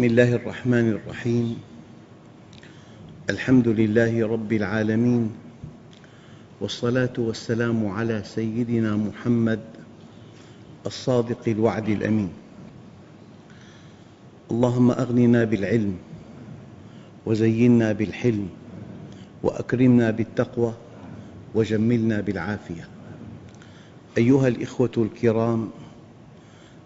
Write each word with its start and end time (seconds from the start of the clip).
بسم 0.00 0.16
الله 0.16 0.34
الرحمن 0.34 0.88
الرحيم. 0.96 1.60
الحمد 3.30 3.68
لله 3.68 4.16
رب 4.24 4.52
العالمين. 4.52 5.30
والصلاة 6.60 7.12
والسلام 7.18 7.76
على 7.86 8.24
سيدنا 8.24 8.96
محمد 8.96 9.60
الصادق 10.86 11.44
الوعد 11.48 11.88
الأمين. 11.88 12.32
اللهم 14.50 14.90
أغننا 14.90 15.44
بالعلم 15.44 15.96
وزينا 17.26 17.92
بالحلم 17.92 18.48
وأكرمنا 19.42 20.10
بالتقوى 20.10 20.74
وجملنا 21.54 22.20
بالعافية. 22.20 22.88
أيها 24.18 24.48
الإخوة 24.48 24.96
الكرام 24.96 25.70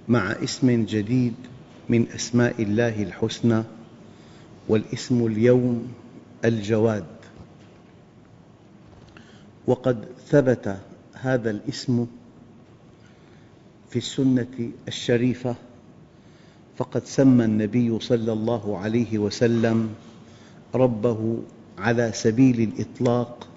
مع 0.08 0.34
اسم 0.42 0.66
جديد 0.84 1.53
من 1.88 2.06
أسماء 2.14 2.62
الله 2.62 3.02
الحسنى 3.02 3.62
والاسم 4.68 5.26
اليوم 5.26 5.92
الجواد. 6.44 7.04
وقد 9.66 10.04
ثبت 10.28 10.76
هذا 11.14 11.50
الاسم 11.50 12.06
في 13.90 13.96
السنة 13.96 14.70
الشريفة 14.88 15.54
فقد 16.76 17.04
سمى 17.04 17.44
النبي 17.44 18.00
صلى 18.00 18.32
الله 18.32 18.78
عليه 18.78 19.18
وسلم 19.18 19.94
ربه 20.74 21.38
على 21.78 22.12
سبيل 22.14 22.60
الإطلاق 22.60 23.48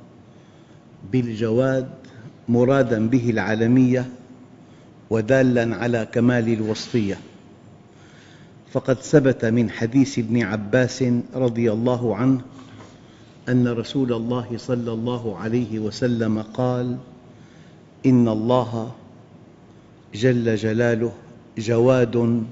بالجواد 1.12 1.90
مرادا 2.50 3.08
به 3.08 3.30
العالمية 3.30 4.06
ودالا 5.10 5.76
على 5.76 6.08
كمال 6.12 6.54
الوصفية. 6.54 7.20
فقد 8.72 8.96
ثبت 8.96 9.46
من 9.46 9.70
حديث 9.70 10.20
ابن 10.20 10.42
عباس 10.42 11.04
رضي 11.36 11.72
الله 11.72 12.16
عنه 12.16 12.42
أن 13.50 13.68
رسول 13.68 14.14
الله 14.14 14.58
صلى 14.58 14.92
الله 14.92 15.38
عليه 15.38 15.80
وسلم 15.80 16.42
قال 16.42 16.98
إن 18.06 18.28
الله 18.28 18.92
جل 20.14 20.56
جلاله 20.56 21.12
جواد 21.58 22.44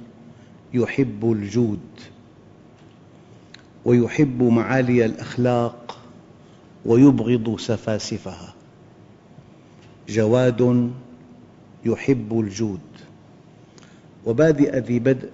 يحب 0.74 1.32
الجود 1.32 1.80
ويحب 3.86 4.44
معالي 4.44 5.06
الأخلاق 5.06 5.98
ويبغض 6.86 7.60
سفاسفها. 7.60 8.54
جواد 10.10 10.92
يحب 11.86 12.40
الجود. 12.40 12.80
وبادئ 14.26 14.80
ذي 14.80 15.00
بدء 15.00 15.30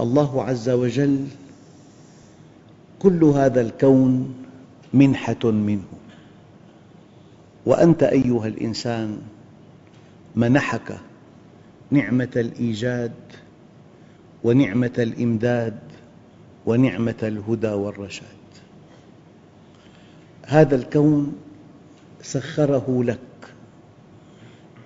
الله 0.00 0.42
عز 0.44 0.68
وجل 0.68 1.26
كل 2.98 3.24
هذا 3.24 3.60
الكون 3.60 4.34
منحة 4.94 5.44
منه. 5.44 5.84
وأنت 7.66 8.02
أيها 8.02 8.46
الإنسان 8.46 9.18
منحك 10.36 10.98
نعمة 11.90 12.30
الإيجاد 12.36 13.12
ونعمة 14.44 14.92
الإمداد 14.98 15.78
ونعمة 16.66 17.14
الهدى 17.22 17.68
والرشاد. 17.70 18.26
هذا 20.46 20.76
الكون 20.76 21.36
سخره 22.22 23.04
لك 23.04 23.18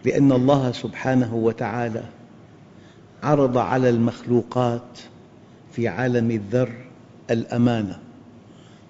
لأن 0.05 0.33
الله 0.33 0.73
سبحانه 0.73 1.35
وتعالى 1.35 2.03
عرض 3.23 3.59
على 3.59 3.89
المخلوقات 3.89 4.99
في 5.73 5.89
عالم 5.89 6.31
الذر 6.31 6.73
الأمانة. 7.31 7.99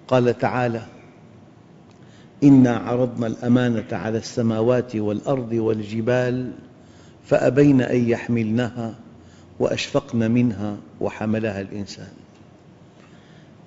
قال 0.07 0.37
تعالى 0.37 0.81
إنا 2.43 2.77
عرضنا 2.77 3.27
الأمانة 3.27 3.87
على 3.91 4.17
السماوات 4.17 4.95
والأرض 4.95 5.51
والجبال 5.51 6.51
فأبين 7.25 7.81
أن 7.81 8.09
يحملنها 8.09 8.95
وأشفقن 9.59 10.31
منها 10.31 10.77
وحملها 11.01 11.61
الإنسان. 11.61 12.11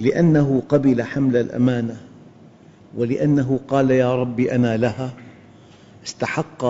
لأنه 0.01 0.63
قبل 0.69 1.03
حمل 1.03 1.37
الأمانة 1.37 1.97
ولأنه 2.97 3.61
قال 3.69 3.91
يا 3.91 4.15
رب 4.15 4.41
أنا 4.41 4.77
لها. 4.77 5.11
استحق 6.07 6.65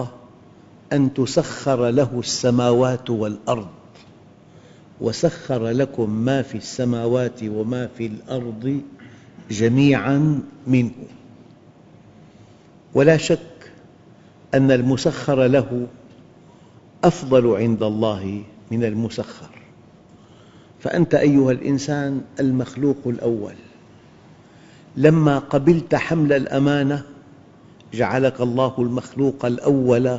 أن 0.92 1.14
تسخر 1.14 1.90
له 1.90 2.18
السماوات 2.18 3.10
والأرض. 3.10 3.68
وسخر 5.00 5.68
لكم 5.68 6.10
ما 6.10 6.42
في 6.42 6.58
السماوات 6.58 7.42
وما 7.42 7.86
في 7.86 8.06
الأرض 8.06 8.80
جميعاً 9.50 10.40
منه. 10.66 10.90
ولا 12.94 13.16
شك 13.16 13.72
أن 14.54 14.70
المسخر 14.70 15.46
له 15.46 15.86
أفضل 17.04 17.56
عند 17.56 17.82
الله 17.82 18.42
من 18.70 18.84
المسخر. 18.84 19.50
فأنت 20.80 21.14
أيها 21.14 21.52
الإنسان 21.52 22.20
المخلوق 22.40 22.96
الأول 23.06 23.54
لما 24.96 25.38
قبلت 25.38 25.94
حمل 25.94 26.32
الأمانة 26.32 27.04
جعلك 27.94 28.40
الله 28.40 28.74
المخلوق 28.78 29.44
الأول 29.44 30.18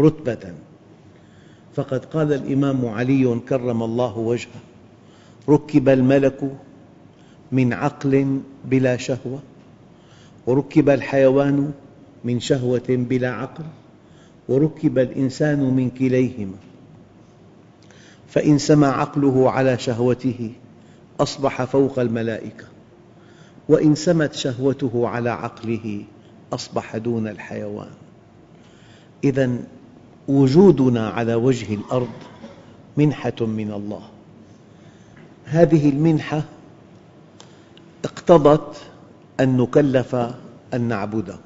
رتبة. 0.00 0.65
فقد 1.76 2.04
قال 2.04 2.32
الإمام 2.32 2.86
علي 2.86 3.40
كرم 3.48 3.82
الله 3.82 4.18
وجهه 4.18 4.60
ركب 5.48 5.88
الملك 5.88 6.56
من 7.52 7.72
عقل 7.72 8.40
بلا 8.64 8.96
شهوة 8.96 9.38
وركب 10.46 10.88
الحيوان 10.88 11.72
من 12.24 12.40
شهوة 12.40 12.88
بلا 12.88 13.30
عقل 13.30 13.64
وركب 14.48 14.98
الإنسان 14.98 15.60
من 15.60 15.90
كليهما. 15.90 16.56
فإن 18.28 18.58
سمى 18.58 18.86
عقله 18.86 19.50
على 19.50 19.78
شهوته 19.78 20.52
أصبح 21.20 21.64
فوق 21.64 21.98
الملائكة 21.98 22.64
وإن 23.68 23.94
سمت 23.94 24.32
شهوته 24.32 25.08
على 25.08 25.30
عقله 25.30 26.04
أصبح 26.52 26.96
دون 26.96 27.28
الحيوان. 27.28 27.90
إذا 29.24 29.58
وجودنا 30.28 31.08
على 31.08 31.34
وجه 31.34 31.74
الأرض 31.74 32.08
منحة 32.96 33.34
من 33.40 33.72
الله. 33.72 34.02
هذه 35.44 35.88
المنحة 35.88 36.42
اقتضت 38.04 38.76
أن 39.40 39.56
نكلف 39.56 40.14
أن 40.74 40.80
نعبده. 40.80 41.38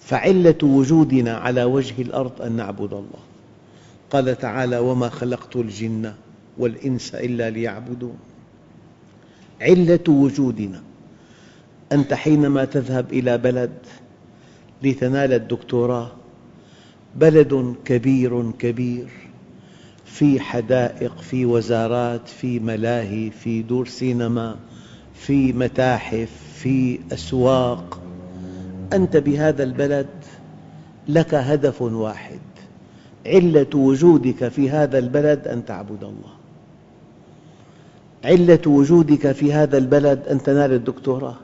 فعلة 0.00 0.58
وجودنا 0.62 1.36
على 1.36 1.64
وجه 1.64 2.02
الأرض 2.02 2.42
أن 2.42 2.52
نعبد 2.52 2.92
الله. 2.92 3.22
قال 4.10 4.38
تعالى 4.38 4.78
وما 4.78 5.08
خلقت 5.08 5.56
الجن 5.56 6.12
والإنس 6.58 7.14
إلا 7.14 7.50
ليعبدون. 7.50 8.18
علة 9.60 10.04
وجودنا. 10.08 10.82
أنت 11.92 12.14
حينما 12.14 12.64
تذهب 12.64 13.12
إلى 13.12 13.38
بلد 13.38 13.72
لتنال 14.82 15.32
الدكتوراه 15.32 16.10
بلد 17.16 17.74
كبير 17.84 18.50
كبير 18.50 19.08
في 20.04 20.40
حدائق 20.40 21.18
في 21.20 21.46
وزارات 21.46 22.28
في 22.28 22.58
ملاهي 22.60 23.30
في 23.30 23.62
دور 23.62 23.86
سينما 23.86 24.56
في 25.14 25.52
متاحف 25.52 26.28
في 26.54 26.98
أسواق. 27.12 28.00
أنت 28.92 29.16
بهذا 29.16 29.62
البلد 29.62 30.06
لك 31.08 31.34
هدف 31.34 31.82
واحد 31.82 32.38
علة 33.26 33.66
وجودك 33.74 34.48
في 34.48 34.70
هذا 34.70 34.98
البلد 34.98 35.48
أن 35.48 35.64
تعبد 35.64 36.04
الله. 36.04 36.34
علة 38.24 38.60
وجودك 38.66 39.32
في 39.32 39.52
هذا 39.52 39.78
البلد 39.78 40.22
أن 40.30 40.42
تنال 40.42 40.72
الدكتوراه. 40.72 41.36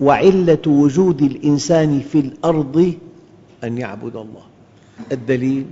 وعلة 0.00 0.62
وجود 0.66 1.22
الإنسان 1.22 2.00
في 2.00 2.20
الأرض 2.20 2.94
أن 3.64 3.78
يعبد 3.78 4.16
الله. 4.16 4.55
الدليل 5.12 5.66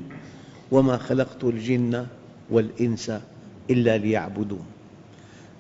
وما 0.70 0.96
خلقت 0.96 1.44
الجن 1.44 2.06
والإنس 2.50 3.12
إلا 3.70 3.98
ليعبدون. 3.98 4.64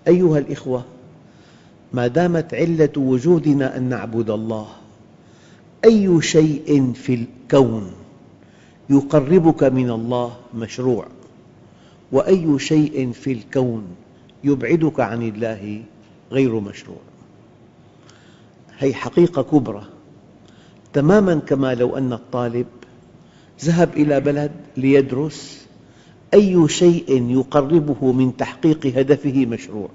أيها 0.08 0.38
الإخوة 0.38 0.84
ما 1.92 2.06
دامت 2.06 2.54
علة 2.54 2.90
وجودنا 2.96 3.76
أن 3.76 3.82
نعبد 3.82 4.30
الله 4.30 4.66
أي 5.84 6.22
شيء 6.22 6.92
في 6.92 7.14
الكون 7.14 7.92
يقربك 8.90 9.62
من 9.64 9.90
الله 9.90 10.36
مشروع؟ 10.54 11.06
وأي 12.12 12.58
شيء 12.58 13.12
في 13.12 13.32
الكون 13.32 13.84
يبعدك 14.44 15.00
عن 15.00 15.22
الله 15.22 15.82
غير 16.32 16.60
مشروع؟ 16.60 17.00
هذه 18.78 18.92
حقيقة 18.92 19.42
كبرى 19.42 19.84
تماما 20.92 21.34
كما 21.34 21.74
لو 21.74 21.96
أن 21.96 22.12
الطالب 22.12 22.66
ذهب 23.64 23.96
إلى 23.96 24.20
بلد 24.20 24.50
ليدرس 24.76 25.66
أي 26.34 26.68
شيء 26.68 27.30
يقربه 27.30 28.12
من 28.12 28.36
تحقيق 28.36 28.86
هدفه 28.86 29.46
مشروع 29.46 29.88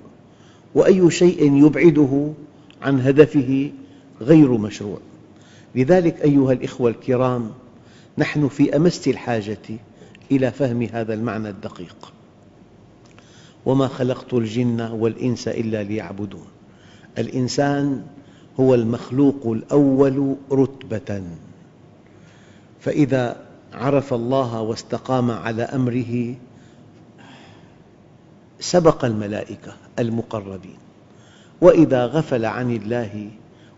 وأي 0.76 1.12
شيء 1.12 1.66
يبعده 1.66 2.34
عن 2.82 3.02
هدفه 3.02 3.72
غير 4.22 4.58
مشروع. 4.58 4.98
لذلك 5.76 6.22
أيها 6.22 6.52
الأخوة 6.52 6.90
الكرام 6.90 7.52
نحن 8.18 8.48
في 8.48 8.76
أمس 8.76 9.08
الحاجة 9.08 9.58
إلى 10.32 10.52
فهم 10.52 10.84
هذا 10.84 11.14
المعنى 11.14 11.50
الدقيق. 11.50 12.14
وما 13.66 13.88
خلقت 13.88 14.34
الجن 14.34 14.82
والإنس 14.82 15.48
إلا 15.48 15.84
ليعبدون. 15.84 16.46
الإنسان 17.18 18.04
هو 18.60 18.76
المخلوق 18.76 19.48
الأول 19.48 20.36
رتبة. 20.52 21.24
فإذا 22.80 23.49
عرف 23.74 24.14
الله 24.14 24.62
واستقام 24.62 25.32
على 25.32 25.64
أمره 25.64 26.36
سبق 28.60 29.06
الملائكة 29.06 29.74
المقربين. 30.00 30.78
وإذا 31.62 32.06
غفل 32.06 32.46
عن 32.46 32.76
الله 32.76 33.30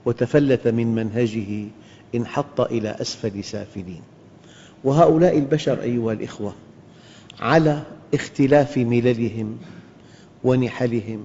وتفلت 0.06 0.68
من 0.68 0.96
منهجه 0.96 1.66
انحط 2.16 2.62
إلى 2.62 2.90
أسفل 2.90 3.44
سافلين. 3.44 4.02
وهؤلاء 4.84 5.38
البشر 5.38 5.82
أيها 5.82 6.14
الأخوة 6.14 6.54
على 7.40 7.84
اختلاف 8.14 8.78
مللهم 8.78 9.58
ونحلهم 10.44 11.24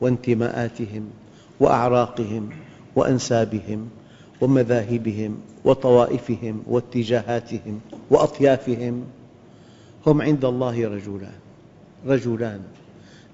وانتماءاتهم 0.00 1.10
وأعراقهم 1.60 2.50
وأنسابهم 2.96 3.88
ومذاهبهم 4.44 5.40
وطوائفهم 5.64 6.62
واتجاهاتهم 6.66 7.80
وأطيافهم 8.10 9.04
هم 10.06 10.22
عند 10.22 10.44
الله 10.44 10.88
رجلان 10.88 11.38
رجلان 12.06 12.60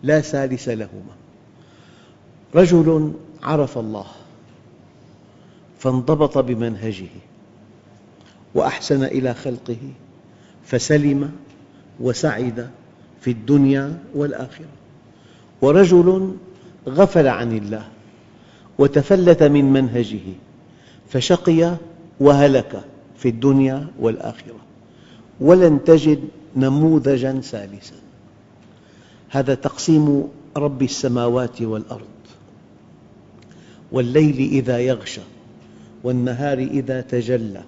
لا 0.03 0.21
ثالث 0.21 0.69
لهما. 0.69 1.15
رجل 2.55 3.12
عرف 3.43 3.79
الله 3.79 4.07
فانضبط 5.79 6.39
بمنهجه 6.39 7.09
وأحسن 8.55 9.05
إلى 9.05 9.35
خلقه 9.35 9.79
فسلم 10.65 11.33
وسعد 12.01 12.71
في 13.21 13.31
الدنيا 13.31 13.99
والآخرة. 14.15 14.67
ورجل 15.62 16.37
غفل 16.89 17.27
عن 17.29 17.57
الله 17.57 17.89
وتفلت 18.79 19.43
من 19.43 19.73
منهجه 19.73 20.50
فشقي 21.11 21.77
وهلك 22.21 22.85
في 23.17 23.29
الدنيا 23.29 23.87
والآخرة. 24.01 24.57
ولن 25.41 25.85
تجد 25.85 26.21
نموذجا 26.57 27.41
ثالثا. 27.41 27.97
هذا 29.29 29.55
تقسيم 29.55 30.29
رب 30.57 30.83
السماوات 30.83 31.62
والأرض. 31.62 32.07
والليل 33.93 34.37
إذا 34.37 34.79
يغشى 34.79 35.21
والنهار 36.05 36.59
إذا 36.59 37.01
تجلى 37.01 37.62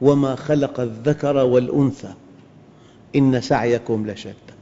وما 0.00 0.34
خلق 0.34 0.80
الذكر 0.80 1.36
والأنثى 1.36 2.14
إن 3.16 3.40
سعيكم 3.40 4.10
لشتى. 4.10 4.54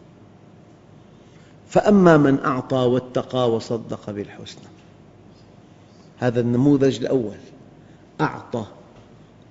فأما 1.69 2.17
من 2.17 2.39
أعطى 2.45 2.77
واتقى 2.77 3.51
وصدق 3.51 4.11
بالحسنى 4.11 4.69
هذا 6.19 6.41
النموذج 6.41 6.97
الأول. 6.97 7.37
أعطى 8.21 8.65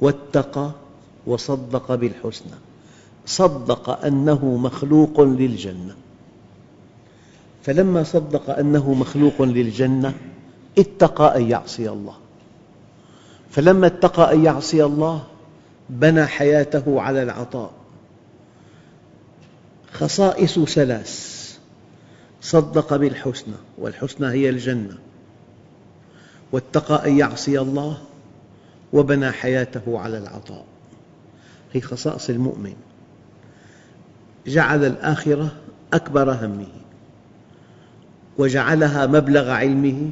واتقى 0.02 0.72
وصدق 1.28 1.96
بالحسنى. 1.96 2.56
صدق 3.26 4.06
أنه 4.06 4.58
مخلوق 4.58 5.22
للجنة. 5.22 5.96
فلما 7.64 8.04
صدق 8.04 8.50
أنه 8.50 8.94
مخلوق 8.94 9.42
للجنة 9.42 10.14
اتقى 10.78 11.38
أن 11.38 11.50
يعصي 11.50 11.90
الله. 11.90 12.18
فلما 13.52 13.88
اتقى 13.88 14.34
أن 14.34 14.46
يعصي 14.46 14.84
الله 14.84 15.24
بنى 15.90 16.26
حياته 16.26 17.02
على 17.02 17.24
العطاء. 17.24 17.72
خصائص 19.94 20.60
ثلاث 20.60 21.40
صدق 22.42 22.96
بالحسنى 22.96 23.56
والحسنى 23.78 24.28
هي 24.28 24.50
الجنة. 24.50 24.98
واتقى 26.52 27.08
أن 27.08 27.18
يعصي 27.18 27.60
الله 27.60 27.98
وبنى 28.94 29.32
حياته 29.32 30.00
على 30.00 30.18
العطاء. 30.18 30.66
هي 31.74 31.82
خصائص 31.82 32.30
المؤمن. 32.30 32.74
جعل 34.48 34.86
الآخرة 34.86 35.52
أكبر 35.94 36.32
همه. 36.32 36.68
وجعلها 38.38 39.06
مبلغ 39.06 39.50
علمه. 39.50 40.12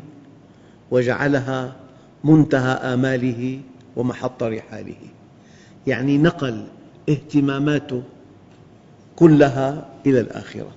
وجعلها 0.92 1.76
منتهى 2.24 2.72
آماله 2.72 3.62
ومحط 3.96 4.44
رحاله. 4.44 4.96
يعني 5.88 6.18
نقل 6.18 6.68
اهتماماته 7.10 8.04
كلها 9.16 9.86
إلى 10.06 10.20
الآخرة. 10.20 10.72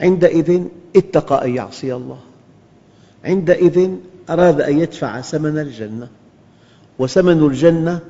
عندئذ 0.00 0.62
اتقى 0.96 1.44
أن 1.44 1.54
يعصي 1.54 1.94
الله. 1.94 2.20
عندئذ 3.24 3.90
أراد 4.30 4.60
أن 4.60 4.78
يدفع 4.78 5.20
ثمن 5.20 5.58
الجنة. 5.58 6.08
وثمن 6.98 7.46
الجنة 7.46 8.00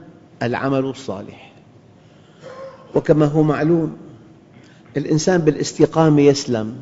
العمل 0.42 0.84
الصالح. 0.84 1.52
وكما 2.94 3.26
هو 3.26 3.42
معلوم 3.42 3.96
الإنسان 4.96 5.40
بالاستقامة 5.40 6.22
يسلم 6.22 6.76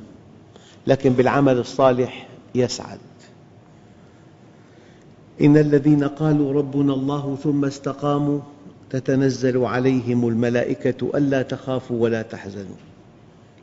لكن 0.86 1.12
بالعمل 1.12 1.58
الصالح 1.58 2.28
يسعد. 2.54 2.98
إن 5.40 5.56
الذين 5.56 6.04
قالوا 6.04 6.52
ربنا 6.52 6.94
الله 6.94 7.38
ثم 7.42 7.64
استقاموا 7.64 8.40
تتنزل 8.90 9.64
عليهم 9.64 10.28
الملائكة 10.28 11.10
ألا 11.14 11.42
تخافوا 11.42 12.02
ولا 12.02 12.22
تحزنوا. 12.22 12.76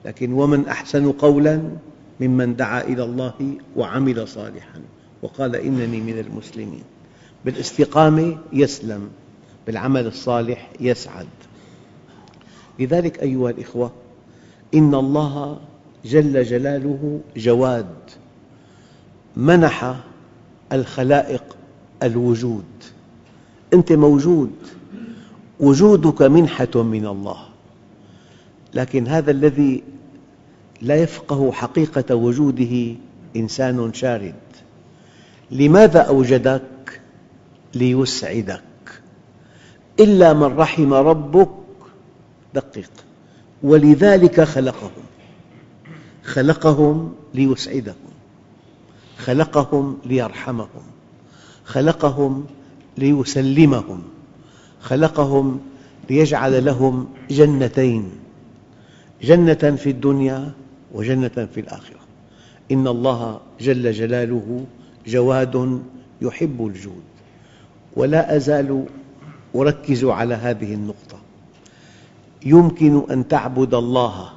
لكن 0.05 0.33
ومن 0.33 0.67
أحسن 0.67 1.11
قولاً 1.11 1.61
ممن 2.19 2.55
دعا 2.55 2.81
إلى 2.81 3.03
الله 3.03 3.33
وعمل 3.75 4.27
صالحاً 4.27 4.81
وقال 5.21 5.55
إنني 5.55 6.01
من 6.01 6.19
المسلمين. 6.19 6.83
بالاستقامة 7.45 8.37
يسلم 8.53 9.09
بالعمل 9.67 10.07
الصالح 10.07 10.69
يسعد. 10.79 11.27
لذلك 12.79 13.19
أيها 13.19 13.49
الأخوة 13.49 13.91
إن 14.73 14.95
الله 14.95 15.59
جل 16.05 16.43
جلاله 16.43 17.19
جواد 17.37 17.95
منح 19.35 19.95
الخلائق 20.73 21.43
الوجود. 22.03 22.65
أنت 23.73 23.91
موجود 23.91 24.51
وجودك 25.59 26.21
منحة 26.21 26.83
من 26.83 27.05
الله. 27.05 27.37
لكن 28.73 29.07
هذا 29.07 29.31
الذي 29.31 29.83
لا 30.81 30.95
يفقه 30.95 31.51
حقيقة 31.51 32.15
وجوده 32.15 32.95
إنسان 33.35 33.93
شارد. 33.93 34.35
لماذا 35.51 35.99
أوجدك؟ 35.99 36.61
ليسعدك. 37.75 38.61
إلا 39.99 40.33
من 40.33 40.57
رحم 40.57 40.93
ربك. 40.93 41.49
دقق 42.53 42.89
ولذلك 43.63 44.41
خلقهم. 44.41 45.03
خلقهم 46.23 47.15
ليسعدهم. 47.33 47.95
خلقهم 49.17 49.97
ليرحمهم. 50.05 50.83
خلقهم 51.65 52.45
ليسلمهم. 52.97 54.03
خلقهم 54.81 55.59
ليجعل 56.09 56.65
لهم 56.65 57.09
جنتين. 57.29 58.09
جنة 59.21 59.75
في 59.75 59.89
الدنيا 59.89 60.51
وجنة 60.93 61.47
في 61.53 61.59
الآخرة. 61.59 61.99
إن 62.71 62.87
الله 62.87 63.39
جل 63.59 63.91
جلاله 63.91 64.65
جواد 65.07 65.81
يحب 66.21 66.67
الجود. 66.67 67.16
ولا 67.97 68.35
أزال 68.35 68.85
أركز 69.55 70.05
على 70.05 70.35
هذه 70.35 70.73
النقطة. 70.73 71.19
يمكن 72.45 73.11
أن 73.11 73.27
تعبد 73.27 73.73
الله 73.73 74.29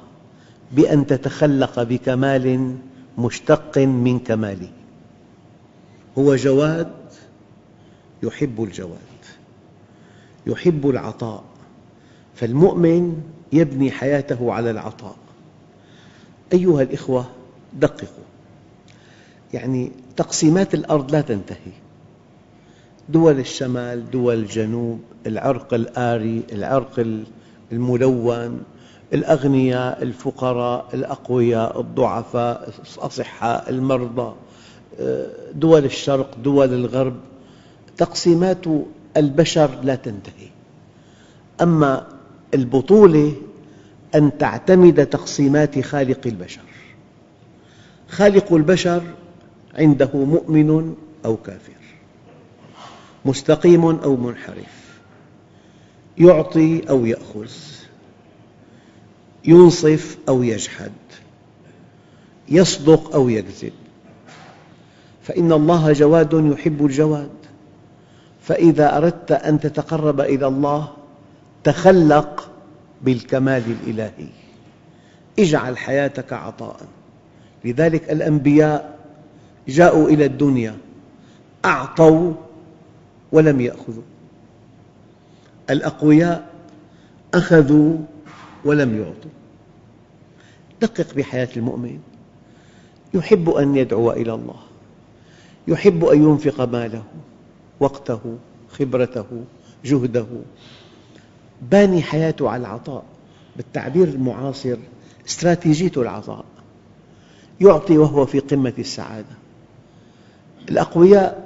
بأن 0.71 1.07
تتخلق 1.07 1.83
بكمال 1.83 2.75
مشتق 3.17 3.77
من 3.77 4.19
كماله. 4.19 4.69
هو 6.17 6.35
جواد 6.35 6.91
يحب 8.23 8.63
الجواد 8.63 8.97
يحب 10.47 10.89
العطاء 10.89 11.43
فالمؤمن 12.35 13.23
يبني 13.53 13.91
حياته 13.91 14.53
على 14.53 14.71
العطاء. 14.71 15.15
أيها 16.53 16.81
الأخوة 16.81 17.25
دققوا. 17.73 18.25
يعني 19.53 19.91
تقسيمات 20.17 20.73
الأرض 20.73 21.11
لا 21.11 21.21
تنتهي. 21.21 21.71
دول 23.11 23.39
الشمال 23.39 24.11
دول 24.11 24.33
الجنوب 24.35 24.99
العرق 25.27 25.73
الآري 25.73 26.43
العرق 26.51 27.05
الملون 27.71 28.63
الأغنياء 29.13 30.03
الفقراء 30.03 30.85
الأقوياء 30.93 31.81
الضعفاء 31.81 32.73
الأصحاء 32.97 33.69
المرضى 33.69 34.35
دول 35.55 35.85
الشرق 35.85 36.37
دول 36.43 36.73
الغرب. 36.73 37.15
تقسيمات 37.97 38.65
البشر 39.17 39.69
لا 39.83 39.95
تنتهي. 39.95 40.49
أما 41.61 42.07
البطولة 42.53 43.35
أن 44.15 44.37
تعتمد 44.37 45.05
تقسيمات 45.05 45.79
خالق 45.79 46.19
البشر. 46.25 46.61
خالق 48.09 48.53
البشر 48.53 49.03
عنده 49.75 50.09
مؤمن 50.13 50.95
أو 51.25 51.37
كافر. 51.37 51.80
مستقيم 53.25 53.85
أو 53.85 54.15
منحرف. 54.15 54.99
يعطي 56.17 56.89
أو 56.89 57.05
يأخذ. 57.05 57.51
ينصف 59.45 60.17
أو 60.29 60.43
يجحد. 60.43 60.91
يصدق 62.49 63.13
أو 63.13 63.29
يكذب. 63.29 63.73
فإن 65.23 65.51
الله 65.51 65.93
جواد 65.93 66.33
يحب 66.33 66.85
الجواد. 66.85 67.29
فإذا 68.41 68.97
أردت 68.97 69.31
أن 69.31 69.59
تتقرب 69.59 70.21
إلى 70.21 70.47
الله 70.47 70.87
تخلق 71.63 72.51
بالكمال 73.01 73.63
الإلهي. 73.83 74.29
اجعل 75.39 75.77
حياتك 75.77 76.33
عطاء. 76.33 76.79
لذلك 77.65 78.11
الأنبياء 78.11 78.99
جاءوا 79.67 80.09
إلى 80.09 80.25
الدنيا 80.25 80.77
أعطوا 81.65 82.33
ولم 83.31 83.61
يأخذوا. 83.61 84.03
الأقوياء 85.69 86.49
أخذوا 87.33 87.97
ولم 88.65 88.97
يعطوا. 88.97 89.31
دقق 90.81 91.13
بحياة 91.13 91.49
المؤمن. 91.57 91.99
يحب 93.13 93.49
أن 93.49 93.75
يدعو 93.75 94.11
إلى 94.11 94.33
الله. 94.33 94.59
يحب 95.67 96.05
أن 96.05 96.23
ينفق 96.23 96.61
ماله 96.61 97.03
وقته 97.79 98.37
خبرته 98.69 99.25
جهده. 99.85 100.25
باني 101.61 102.01
حياته 102.01 102.49
على 102.49 102.61
العطاء. 102.61 103.03
بالتعبير 103.55 104.07
المعاصر 104.07 104.77
استراتيجية 105.27 105.91
العطاء. 105.97 106.45
يعطي 107.61 107.97
وهو 107.97 108.25
في 108.25 108.39
قمة 108.39 108.73
السعادة. 108.79 109.35
الأقوياء 110.69 111.40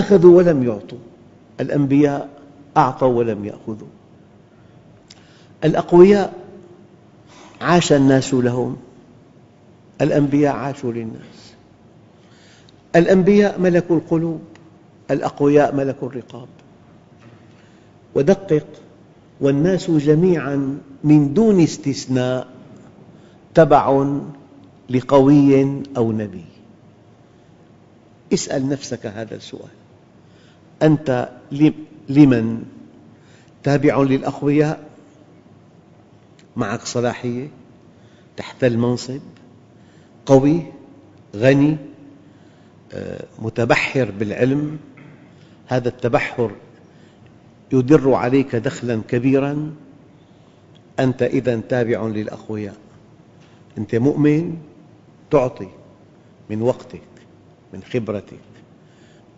أخذوا 0.00 0.36
ولم 0.36 0.62
يعطوا. 0.62 0.98
الأنبياء 1.60 2.28
أعطوا 2.76 3.08
ولم 3.08 3.44
يأخذوا. 3.44 3.88
الأقوياء 5.64 6.32
عاش 7.60 7.92
الناس 7.92 8.34
لهم. 8.34 8.76
الأنبياء 10.00 10.54
عاشوا 10.54 10.92
للناس. 10.92 11.54
الأنبياء 12.96 13.60
ملكوا 13.60 13.96
القلوب 13.96 14.40
الأقوياء 15.10 15.74
ملكوا 15.74 16.08
الرقاب. 16.08 16.48
ودقق 18.14 18.66
والناس 19.40 19.90
جميعا 19.90 20.78
من 21.04 21.34
دون 21.34 21.60
استثناء 21.60 22.48
تبع 23.54 24.06
لقوي 24.90 25.82
أو 25.96 26.12
نبي. 26.12 26.44
اسأل 28.32 28.68
نفسك 28.68 29.06
هذا 29.06 29.34
السؤال. 29.34 29.80
أنت 30.82 31.28
لمن؟ 32.08 32.64
تابع 33.62 34.02
للأقوياء؟ 34.02 34.90
معك 36.56 36.80
صلاحية؟ 36.82 37.48
تحت 38.36 38.64
المنصب؟ 38.64 39.20
قوي؟ 40.26 40.62
غني؟ 41.36 41.76
آه، 42.92 43.24
متبحر 43.38 44.10
بالعلم؟ 44.10 44.78
هذا 45.66 45.88
التبحر 45.88 46.50
يدر 47.72 48.14
عليك 48.14 48.56
دخلا 48.56 49.00
كبيرا؟ 49.08 49.74
أنت 51.00 51.22
إذا 51.22 51.60
تابع 51.60 52.06
للأقوياء. 52.06 52.76
أنت 53.78 53.94
مؤمن؟ 53.94 54.58
تعطي 55.30 55.68
من 56.50 56.62
وقتك 56.62 57.02
من 57.74 57.82
خبرتك 57.82 58.40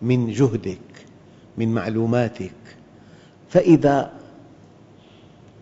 من 0.03 0.31
جهدك. 0.33 0.79
من 1.59 1.75
معلوماتك. 1.75 2.53
فإذا 3.51 4.13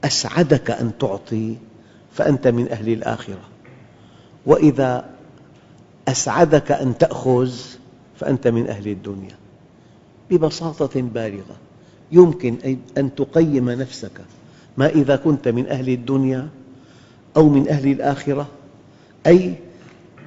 أسعدك 0.05 0.71
أن 0.71 0.93
تعطي 0.99 1.57
فأنت 2.13 2.47
من 2.47 2.69
أهل 2.69 2.89
الآخرة. 2.89 3.43
وإذا 4.47 5.11
أسعدك 6.09 6.73
أن 6.73 6.99
تأخذ 6.99 7.53
فأنت 8.21 8.49
من 8.49 8.69
أهل 8.69 8.89
الدنيا. 8.89 9.37
ببساطة 10.31 11.01
بالغة. 11.01 11.57
يمكن 12.13 12.77
أن 12.99 13.15
تقيم 13.15 13.71
نفسك. 13.71 14.21
ما 14.77 14.89
إذا 14.89 15.17
كنت 15.17 15.49
من 15.49 15.67
أهل 15.67 15.89
الدنيا 15.89 16.49
أو 17.37 17.49
من 17.49 17.69
أهل 17.69 17.93
الآخرة. 17.93 18.49
أي 19.27 19.55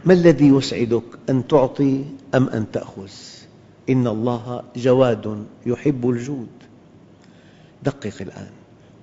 ما 0.06 0.14
الذي 0.14 0.48
يسعدك 0.48 1.04
أن 1.30 1.48
تعطي 1.48 2.04
أم 2.36 2.50
أن 2.50 2.72
تأخذ؟ 2.72 3.12
إن 3.90 4.08
الله 4.08 4.64
جواد 4.76 5.46
يحب 5.66 6.10
الجود. 6.10 6.50
دقق 7.84 8.22
الآن. 8.22 8.52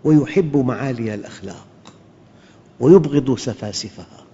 ويحب 0.04 0.56
معالي 0.56 1.14
الأخلاق. 1.14 1.66
ويبغض 2.80 3.38
سفاسفها. 3.38 4.24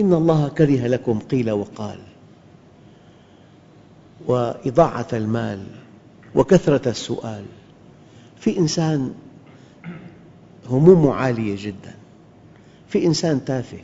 إن 0.00 0.12
الله 0.12 0.48
كره 0.48 0.86
لكم 0.86 1.18
قيل 1.18 1.50
وقال. 1.50 1.98
وإضاعة 4.26 5.08
المال 5.12 5.66
وكثرة 6.34 6.88
السؤال. 6.88 7.44
في 8.40 8.58
إنسان 8.58 9.14
همومه 10.70 11.14
عالية 11.14 11.56
جدا. 11.58 11.94
في 12.88 13.06
إنسان 13.06 13.44
تافه. 13.44 13.82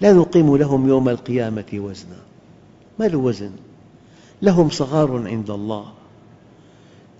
لا 0.00 0.12
نقيم 0.12 0.56
لهم 0.56 0.88
يوم 0.88 1.08
القيامة 1.08 1.64
وزنا. 1.74 2.18
ما 2.98 3.04
له 3.04 3.18
وزن؟ 3.18 3.50
لهم 4.42 4.70
صغار 4.70 5.28
عند 5.28 5.50
الله. 5.50 5.92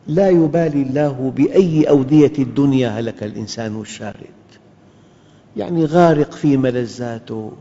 لا 0.06 0.30
يبالي 0.30 0.82
الله 0.82 1.32
بأي 1.36 1.84
أودية 1.88 2.32
الدنيا 2.38 2.88
هلك 2.88 3.22
الإنسان 3.22 3.80
الشارد 3.80 4.36
يعني 5.56 5.84
غارق 5.84 6.32
في 6.32 6.56
ملذاته 6.56 7.52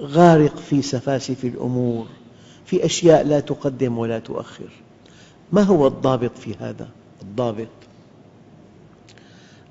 غارق 0.00 0.56
في 0.56 0.82
سفاسف 0.82 1.44
الأمور 1.44 2.06
في 2.64 2.84
أشياء 2.84 3.26
لا 3.26 3.40
تقدم 3.40 3.98
ولا 3.98 4.18
تؤخر. 4.18 4.70
ما 5.52 5.62
هو 5.62 5.86
الضابط 5.86 6.38
في 6.38 6.54
هذا؟ 6.60 6.88
الضابط 7.22 7.68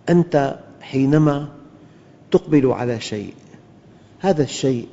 أنت 0.10 0.60
حينما 0.82 1.48
تقبل 2.32 2.66
على 2.66 3.02
شيء 3.02 3.34
هذا 4.20 4.44
الشيء 4.44 4.88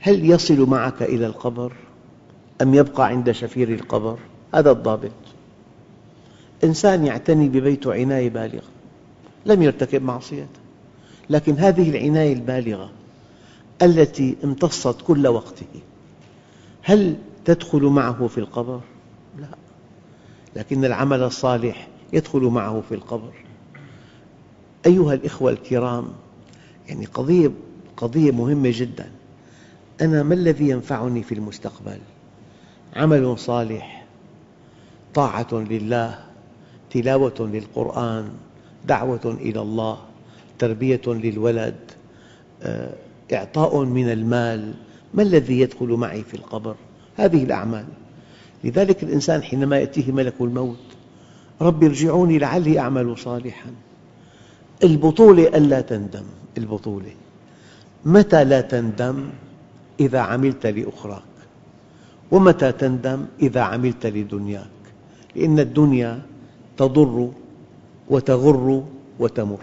هل 0.00 0.30
يصل 0.30 0.60
معك 0.60 1.02
إلى 1.02 1.26
القبر؟ 1.26 1.72
أم 2.62 2.74
يبقى 2.74 3.06
عند 3.06 3.30
شفير 3.30 3.68
القبر؟ 3.74 4.18
هذا 4.54 4.70
الضابط 4.70 5.10
إنسان 6.64 7.06
يعتني 7.06 7.48
ببيته 7.48 7.94
عناية 7.94 8.30
بالغة 8.30 8.68
لم 9.46 9.62
يرتكب 9.62 10.02
معصية 10.02 10.46
لكن 11.30 11.54
هذه 11.58 11.90
العناية 11.90 12.32
البالغة 12.32 12.90
التي 13.82 14.36
امتصت 14.44 15.02
كل 15.06 15.26
وقته 15.26 15.66
هل 16.82 17.16
تدخل 17.44 17.82
معه 17.82 18.26
في 18.26 18.38
القبر؟ 18.38 18.80
لا 19.38 19.48
لكن 20.56 20.84
العمل 20.84 21.22
الصالح 21.22 21.88
يدخل 22.12 22.40
معه 22.40 22.82
في 22.88 22.94
القبر 22.94 23.32
أيها 24.86 25.14
الأخوة 25.14 25.50
الكرام 25.50 26.08
يعني 26.88 27.04
قضية, 27.04 27.50
قضية 27.96 28.30
مهمة 28.30 28.72
جدا 28.74 29.10
أنا 30.00 30.22
ما 30.22 30.34
الذي 30.34 30.68
ينفعني 30.68 31.22
في 31.22 31.34
المستقبل؟ 31.34 31.98
عمل 32.96 33.38
صالح 33.38 34.06
طاعة 35.14 35.48
لله 35.52 36.18
تلاوة 36.90 37.34
للقرآن 37.40 38.28
دعوة 38.86 39.36
إلى 39.40 39.60
الله 39.60 39.98
تربية 40.58 41.00
للولد 41.06 41.76
آه، 42.62 42.94
إعطاء 43.32 43.84
من 43.84 44.12
المال 44.12 44.74
ما 45.14 45.22
الذي 45.22 45.60
يدخل 45.60 45.86
معي 45.86 46.22
في 46.22 46.34
القبر؟ 46.34 46.76
هذه 47.16 47.44
الأعمال. 47.44 47.84
لذلك 48.64 49.02
الإنسان 49.02 49.42
حينما 49.42 49.78
يأتيه 49.78 50.12
ملك 50.12 50.34
الموت 50.40 50.76
رب 51.60 51.84
ارجعوني 51.84 52.38
لعلي 52.38 52.78
أعمل 52.78 53.18
صالحا. 53.18 53.70
البطولة 54.84 55.42
ألا 55.42 55.80
تندم 55.80 56.24
البطولة 56.58 57.12
متى 58.04 58.44
لا 58.44 58.60
تندم؟ 58.60 59.30
إذا 60.00 60.20
عملت 60.20 60.66
لأخراك. 60.66 61.29
ومتى 62.30 62.72
تندم 62.72 63.26
إذا 63.42 63.60
عملت 63.60 64.06
لدنياك؟ 64.06 64.80
لأن 65.36 65.58
الدنيا 65.58 66.22
تضر 66.76 67.30
وتغر 68.08 68.84
وتمر. 69.18 69.60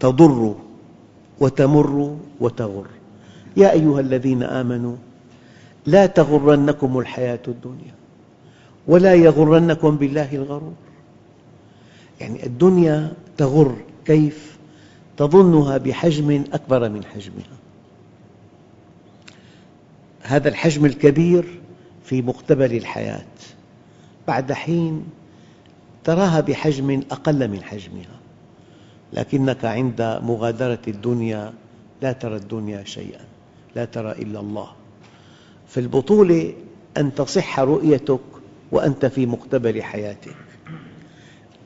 تضر 0.00 0.54
وتمر 1.40 2.16
وتغر. 2.40 2.86
يا 3.56 3.72
أيها 3.72 4.00
الذين 4.00 4.42
آمنوا 4.42 4.96
لا 5.86 6.06
تغرنكم 6.06 6.98
الحياة 6.98 7.44
الدنيا 7.48 7.94
ولا 8.86 9.14
يغرنكم 9.14 9.96
بالله 9.96 10.34
الغرور. 10.34 10.78
يعني 12.20 12.46
الدنيا 12.46 13.12
تغر 13.36 13.74
كيف؟ 14.04 14.58
تظنها 15.16 15.78
بحجم 15.78 16.44
أكبر 16.52 16.88
من 16.88 17.04
حجمها. 17.04 17.59
هذا 20.30 20.48
الحجم 20.48 20.84
الكبير 20.84 21.60
في 22.04 22.22
مقتبل 22.22 22.76
الحياة. 22.76 23.26
بعد 24.28 24.52
حين 24.52 25.04
تراها 26.04 26.40
بحجم 26.40 27.02
أقل 27.10 27.48
من 27.48 27.62
حجمها. 27.62 28.20
لكنك 29.12 29.64
عند 29.64 30.20
مغادرة 30.22 30.78
الدنيا 30.88 31.52
لا 32.02 32.12
ترى 32.12 32.36
الدنيا 32.36 32.84
شيئا 32.84 33.20
لا 33.76 33.84
ترى 33.84 34.12
إلا 34.12 34.40
الله. 34.40 34.68
في 35.68 35.80
البطولة 35.80 36.54
أن 36.96 37.14
تصح 37.14 37.60
رؤيتك 37.60 38.20
وأنت 38.72 39.06
في 39.06 39.26
مقتبل 39.26 39.82
حياتك. 39.82 40.36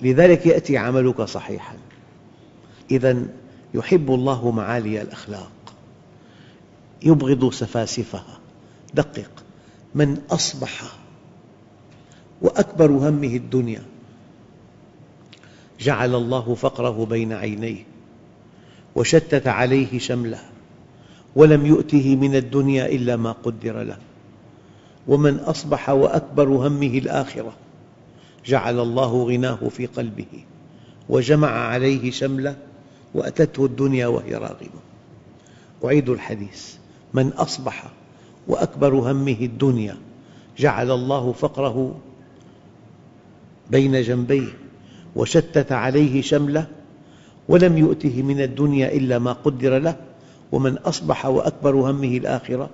لذلك 0.02 0.46
يأتي 0.46 0.78
عملك 0.78 1.22
صحيحا. 1.22 1.76
إذا 2.90 3.26
يحب 3.74 4.10
الله 4.10 4.50
معالي 4.50 5.02
الأخلاق. 5.02 5.52
يبغض 7.02 7.52
سفاسفها. 7.52 8.43
دقق 8.94 9.30
من 9.94 10.18
أصبح 10.30 10.82
وأكبر 12.42 12.90
همه 12.90 13.36
الدنيا. 13.36 13.82
جعل 15.80 16.14
الله 16.14 16.54
فقره 16.54 17.06
بين 17.06 17.32
عينيه 17.32 17.84
وشتت 18.94 19.46
عليه 19.46 19.98
شمله 19.98 20.40
ولم 21.36 21.66
يؤته 21.66 22.16
من 22.16 22.36
الدنيا 22.36 22.86
إلا 22.86 23.16
ما 23.16 23.32
قدر 23.32 23.82
له. 23.82 23.98
ومن 25.08 25.36
أصبح 25.36 25.90
وأكبر 25.90 26.48
همه 26.48 26.98
الآخرة 26.98 27.52
جعل 28.46 28.80
الله 28.80 29.24
غناه 29.24 29.68
في 29.68 29.86
قلبه 29.86 30.44
وجمع 31.08 31.48
عليه 31.48 32.10
شمله 32.10 32.56
وأتته 33.14 33.66
الدنيا 33.66 34.06
وهي 34.06 34.34
راغمة 34.34 34.80
أعيد 35.84 36.08
الحديث 36.08 36.74
من 37.14 37.28
أصبح 37.28 37.90
وأكبر 38.48 38.94
همه 38.94 39.36
الدنيا. 39.40 39.96
جعل 40.58 40.90
الله 40.90 41.32
فقره 41.32 41.94
بين 43.70 44.02
جنبيه 44.02 44.48
وشتت 45.16 45.72
عليه 45.72 46.22
شمله 46.22 46.66
ولم 47.48 47.78
يؤته 47.78 48.22
من 48.22 48.40
الدنيا 48.40 48.92
إلا 48.92 49.18
ما 49.18 49.32
قدر 49.32 49.78
له. 49.78 49.96
ومن 50.52 50.78
أصبح 50.78 51.26
وأكبر 51.26 51.74
همه 51.74 52.16
الآخرة 52.16 52.70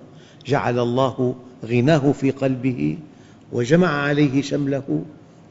جعل 0.47 0.79
الله 0.79 1.35
غناه 1.65 2.13
في 2.13 2.31
قلبه 2.31 2.99
وجمع 3.53 3.89
عليه 3.89 4.43
شمله 4.43 5.05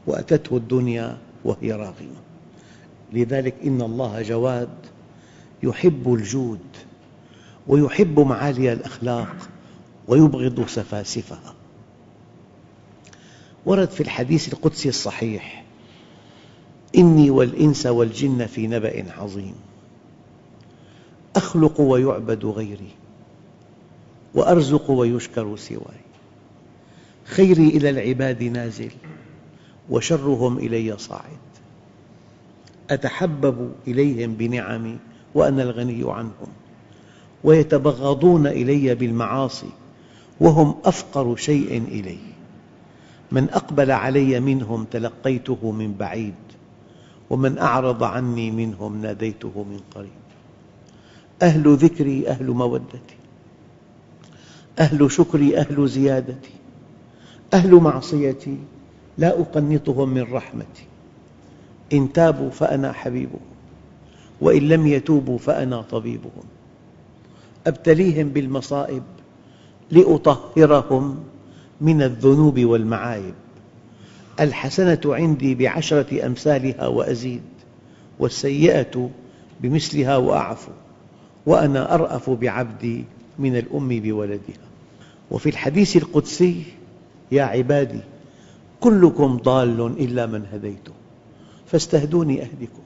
وأتته 0.06 0.56
الدنيا 0.56 1.16
وهي 1.44 1.72
راغمة. 1.72 2.20
لذلك 3.12 3.54
إن 3.64 3.82
الله 3.82 4.22
جواد 4.22 4.68
يحب 5.62 6.14
الجود 6.14 6.58
ويحب 7.68 8.20
معالي 8.20 8.72
الأخلاق. 8.72 9.36
ويبغض 10.10 10.66
سفاسفها. 10.66 11.54
ورد 13.66 13.90
في 13.90 14.00
الحديث 14.00 14.52
القدسي 14.52 14.88
الصحيح 14.88 15.64
إني 16.96 17.30
والإنس 17.30 17.86
والجن 17.86 18.46
في 18.46 18.66
نبأ 18.66 19.12
عظيم. 19.12 19.54
أخلق 21.36 21.80
ويعبد 21.80 22.46
غيري 22.46 22.90
وأرزق 24.34 24.90
ويشكر 24.90 25.56
سواي. 25.56 26.00
خيري 27.24 27.68
إلى 27.68 27.90
العباد 27.90 28.42
نازل 28.42 28.90
وشرهم 29.90 30.58
إلي 30.58 30.98
صاعد. 30.98 31.50
أتحبب 32.90 33.72
إليهم 33.86 34.34
بنعمي 34.34 34.96
وأنا 35.34 35.62
الغني 35.62 36.12
عنهم. 36.12 36.48
ويتبغضون 37.44 38.46
إلي 38.46 38.94
بالمعاصي 38.94 39.70
وهم 40.40 40.74
أفقر 40.84 41.36
شيء 41.36 41.82
إلي. 41.88 42.18
من 43.32 43.50
أقبل 43.50 43.90
علي 43.90 44.40
منهم 44.40 44.84
تلقيته 44.84 45.70
من 45.70 45.94
بعيد 45.94 46.34
ومن 47.30 47.58
أعرض 47.58 48.02
عني 48.02 48.50
منهم 48.50 49.02
ناديته 49.02 49.64
من 49.70 49.80
قريب. 49.94 50.10
أهل 51.42 51.74
ذكري 51.76 52.28
أهل 52.28 52.50
مودتي. 52.50 53.16
أهل 54.78 55.10
شكري 55.10 55.58
أهل 55.58 55.88
زيادتي. 55.88 56.50
أهل 57.54 57.74
معصيتي 57.74 58.58
لا 59.18 59.40
أقنطهم 59.40 60.08
من 60.08 60.22
رحمتي. 60.32 60.84
إن 61.92 62.12
تابوا 62.12 62.50
فأنا 62.50 62.92
حبيبهم 62.92 63.40
وإن 64.40 64.68
لم 64.68 64.86
يتوبوا 64.86 65.38
فأنا 65.38 65.82
طبيبهم. 65.82 66.44
أبتليهم 67.66 68.28
بالمصائب 68.28 69.02
لأطهرهم 69.90 71.16
من 71.80 72.02
الذنوب 72.02 72.60
والمعايب. 72.64 73.34
الحسنة 74.40 75.00
عندي 75.04 75.54
بعشرة 75.54 76.26
أمثالها 76.26 76.86
وأزيد 76.86 77.42
والسيئة 78.18 79.10
بمثلها 79.60 80.16
وأعفو 80.16 80.72
وأنا 81.46 81.94
أرأف 81.94 82.30
بعبدي 82.30 83.04
من 83.38 83.56
الأم 83.56 83.88
بولدها. 83.88 84.66
وفي 85.30 85.48
الحديث 85.48 85.96
القدسي 85.96 86.62
يا 87.32 87.42
عبادي 87.42 88.00
كلكم 88.80 89.36
ضال 89.36 89.80
إلا 89.80 90.26
من 90.26 90.46
هديته 90.52 90.92
فاستهدوني 91.66 92.42
أهدكم. 92.42 92.82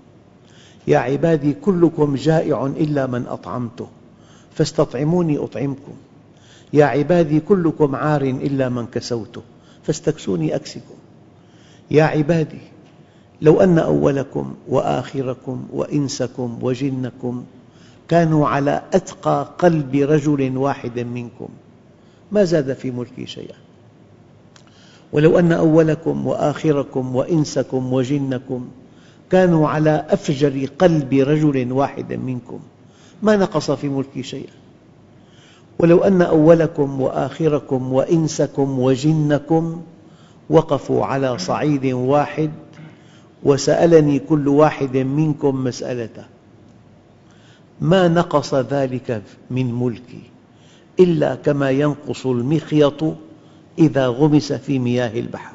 يا 0.86 0.98
عبادي 0.98 1.52
كلكم 1.52 2.14
جائع 2.14 2.66
إلا 2.66 3.06
من 3.06 3.26
أطعمته 3.26 3.88
فاستطعموني 4.54 5.38
أطعمكم. 5.38 5.92
يا 6.74 6.84
عبادي 6.84 7.40
كلكم 7.40 7.96
عار 7.96 8.22
إلا 8.22 8.68
من 8.68 8.86
كسوته 8.86 9.42
فاستكسوني 9.82 10.54
أكسكم 10.54 10.94
يا 11.90 12.04
عبادي 12.04 12.58
لو 13.42 13.60
أن 13.60 13.78
أولكم 13.78 14.54
وآخركم 14.68 15.66
وإنسكم 15.72 16.58
وجنكم 16.62 17.44
كانوا 18.08 18.48
على 18.48 18.82
أتقى 18.92 19.54
قلب 19.58 19.94
رجل 19.94 20.56
واحد 20.56 20.98
منكم 21.00 21.48
ما 22.32 22.44
زاد 22.44 22.72
في 22.72 22.90
ملكي 22.90 23.26
شيئا. 23.26 23.56
ولو 25.12 25.38
أن 25.38 25.52
أولكم 25.52 26.26
وآخركم 26.26 27.16
وإنسكم 27.16 27.92
وجنكم 27.92 28.68
كانوا 29.30 29.68
على 29.68 30.06
أفجر 30.10 30.68
قلب 30.78 31.14
رجل 31.14 31.72
واحد 31.72 32.12
منكم 32.12 32.60
ما 33.22 33.36
نقص 33.36 33.70
في 33.70 33.88
ملكي 33.88 34.22
شيئا. 34.22 34.63
ولو 35.78 36.04
أن 36.04 36.22
أولكم 36.22 37.00
وآخركم 37.00 37.92
وإنسكم 37.92 38.78
وجنكم 38.78 39.82
وقفوا 40.50 41.04
على 41.04 41.38
صعيد 41.38 41.86
واحد 41.86 42.50
وسألني 43.42 44.18
كل 44.18 44.48
واحد 44.48 44.96
منكم 44.96 45.64
مسألته. 45.64 46.24
ما 47.80 48.08
نقص 48.08 48.54
ذلك 48.54 49.22
من 49.50 49.74
ملكي 49.74 50.22
إلا 51.00 51.34
كما 51.34 51.70
ينقص 51.70 52.26
المخيط 52.26 53.04
إذا 53.78 54.06
غمس 54.06 54.52
في 54.52 54.78
مياه 54.78 55.20
البحر. 55.20 55.54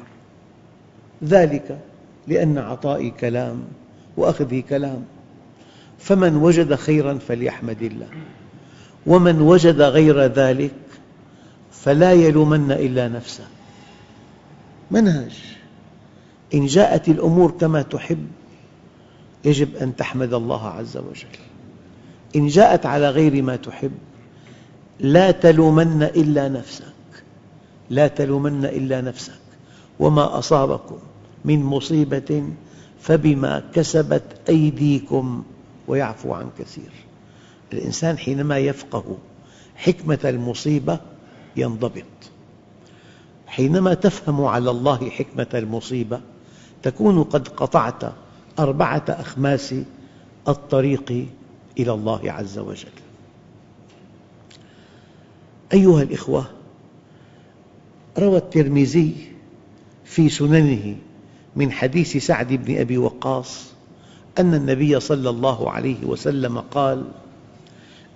ذلك 1.24 1.78
لأن 2.28 2.58
عطائي 2.58 3.10
كلام 3.10 3.62
وأخذي 4.16 4.62
كلام. 4.62 5.04
فمن 5.98 6.36
وجد 6.36 6.74
خيراً 6.74 7.18
فليحمد 7.28 7.82
الله. 7.82 8.08
ومن 9.06 9.40
وجد 9.40 9.80
غير 9.80 10.20
ذلك 10.20 10.74
فلا 11.72 12.12
يلومن 12.12 12.72
إلا 12.72 13.08
نفسه. 13.08 13.44
منهج. 14.90 15.32
إن 16.54 16.66
جاءت 16.66 17.08
الأمور 17.08 17.50
كما 17.50 17.82
تحب 17.82 18.26
يجب 19.44 19.76
أن 19.76 19.96
تحمد 19.96 20.34
الله 20.34 20.66
عز 20.66 20.96
وجل. 20.96 21.38
إن 22.36 22.46
جاءت 22.46 22.86
على 22.86 23.10
غير 23.10 23.42
ما 23.42 23.56
تحب 23.56 23.92
لا 25.00 25.30
تلومن 25.30 26.02
إلا 26.02 26.48
نفسك. 26.48 26.84
لا 27.90 28.08
تلومن 28.08 28.64
إلا 28.64 29.00
نفسك. 29.00 29.40
وما 30.00 30.38
أصابكم 30.38 30.98
من 31.44 31.62
مصيبة 31.62 32.48
فبما 33.00 33.62
كسبت 33.74 34.22
أيديكم 34.48 35.42
ويعفو 35.88 36.34
عن 36.34 36.50
كثير. 36.58 37.09
الإنسان 37.72 38.18
حينما 38.18 38.58
يفقه 38.58 39.18
حكمة 39.76 40.18
المصيبة 40.24 41.00
ينضبط. 41.56 42.04
حينما 43.46 43.94
تفهم 43.94 44.44
على 44.44 44.70
الله 44.70 45.10
حكمة 45.10 45.46
المصيبة 45.54 46.20
تكون 46.82 47.22
قد 47.22 47.48
قطعت 47.48 48.12
أربعة 48.58 49.04
أخماس 49.08 49.74
الطريق 50.48 51.26
إلى 51.78 51.92
الله 51.92 52.32
عز 52.32 52.58
وجل. 52.58 52.88
أيها 55.72 56.02
الأخوة 56.02 56.50
روى 58.18 58.36
الترمذي 58.36 59.14
في 60.04 60.28
سننه 60.28 60.96
من 61.56 61.72
حديث 61.72 62.16
سعد 62.16 62.52
بن 62.52 62.78
أبي 62.78 62.98
وقاص 62.98 63.66
أن 64.38 64.54
النبي 64.54 65.00
صلى 65.00 65.30
الله 65.30 65.70
عليه 65.70 66.04
وسلم 66.04 66.58
قال 66.58 67.04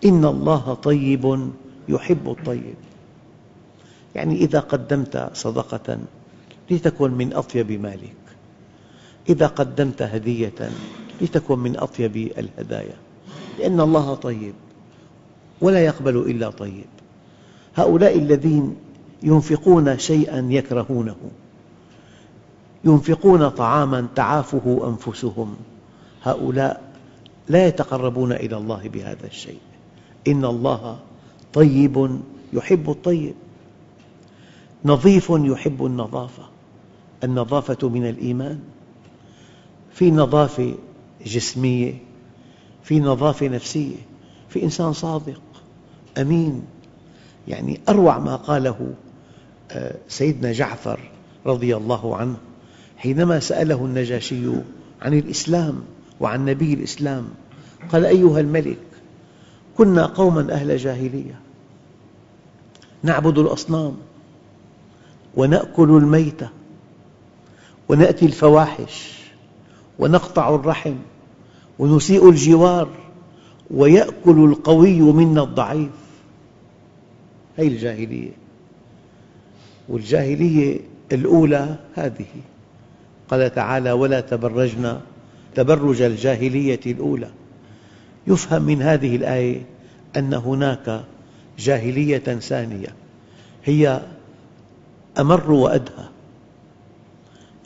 إن 0.04 0.24
الله 0.24 0.74
طيب 0.74 1.50
يحب 1.88 2.28
الطيب. 2.28 2.74
يعني 4.14 4.34
إذا 4.34 4.60
قدمت 4.60 5.30
صدقة 5.34 5.98
لتكن 6.70 7.10
من 7.10 7.32
أطيب 7.32 7.72
مالك. 7.72 8.14
إذا 9.28 9.46
قدمت 9.46 10.02
هدية 10.02 10.70
لتكن 11.20 11.58
من 11.58 11.76
أطيب 11.76 12.16
الهدايا. 12.16 12.96
لأن 13.58 13.80
الله 13.80 14.14
طيب 14.14 14.54
ولا 15.60 15.84
يقبل 15.84 16.16
إلا 16.16 16.50
طيب. 16.50 16.84
هؤلاء 17.76 18.18
الذين 18.18 18.76
ينفقون 19.22 19.98
شيئا 19.98 20.48
يكرهونه 20.50 21.16
ينفقون 22.84 23.48
طعاما 23.48 24.06
تعافه 24.16 24.88
أنفسهم 24.88 25.56
هؤلاء 26.22 26.82
لا 27.48 27.66
يتقربون 27.66 28.32
إلى 28.32 28.56
الله 28.56 28.88
بهذا 28.88 29.26
الشيء. 29.26 29.60
إن 30.28 30.44
الله 30.44 30.98
طيب 31.52 32.20
يحب 32.52 32.90
الطيب. 32.90 33.34
نظيف 34.84 35.26
يحب 35.30 35.86
النظافة. 35.86 36.42
النظافة 37.24 37.88
من 37.88 38.08
الإيمان. 38.08 38.60
في 39.92 40.10
نظافة 40.10 40.74
جسمية 41.26 41.94
في 42.82 43.00
نظافة 43.00 43.48
نفسية 43.48 43.96
في 44.48 44.62
إنسان 44.62 44.92
صادق 44.92 45.42
أمين. 46.18 46.62
يعني 47.48 47.80
أروع 47.88 48.18
ما 48.18 48.36
قاله 48.36 48.94
آه، 49.70 49.96
سيدنا 50.08 50.52
جعفر 50.52 51.00
رضي 51.46 51.76
الله 51.76 52.16
عنه 52.16 52.36
حينما 52.96 53.40
سأله 53.40 53.84
النجاشي 53.84 54.46
عن 55.02 55.14
الإسلام 55.14 55.80
وعن 56.20 56.44
نبي 56.44 56.74
الإسلام 56.74 57.28
قال 57.92 58.04
أيها 58.04 58.40
الملك 58.40 58.78
كنا 59.78 60.06
قوما 60.06 60.52
أهل 60.52 60.76
جاهلية. 60.76 61.40
نعبد 63.02 63.38
الأصنام 63.38 63.96
ونأكل 65.36 65.90
الميتة 65.90 66.48
ونأتي 67.88 68.26
الفواحش 68.26 69.12
ونقطع 69.98 70.54
الرحم 70.54 70.94
ونسيء 71.78 72.30
الجوار 72.30 72.88
ويأكل 73.70 74.44
القوي 74.44 75.00
منا 75.00 75.42
الضعيف. 75.42 75.90
هذه 77.56 77.68
الجاهلية. 77.68 78.32
والجاهلية 79.88 80.80
الأولى 81.12 81.76
هذه. 81.94 82.26
قال 83.30 83.54
تعالى 83.54 83.92
ولا 83.92 84.20
تبرجن 84.20 85.00
تبرج 85.54 86.02
الجاهلية 86.02 86.80
الأولى. 86.86 87.30
يفهم 88.26 88.62
من 88.62 88.82
هذه 88.82 89.16
الآية 89.16 89.62
أن 90.16 90.34
هناك 90.34 91.04
جاهلية 91.58 92.18
ثانية 92.18 92.94
هي 93.64 94.02
أمر 95.18 95.50
وأدهى. 95.50 96.04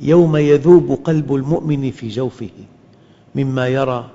يوم 0.00 0.36
يذوب 0.36 1.00
قلب 1.04 1.34
المؤمن 1.34 1.90
في 1.90 2.08
جوفه 2.08 2.50
مما 3.34 3.68
يرى 3.68 4.10